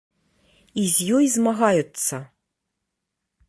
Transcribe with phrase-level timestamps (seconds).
[0.83, 2.15] І з ёй змагаюцца.